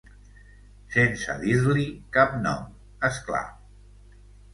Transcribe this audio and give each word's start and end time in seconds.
Sense 0.93 1.35
dir-li 1.43 1.85
cap 2.17 2.33
nom, 2.47 2.65
esclar. 3.11 3.43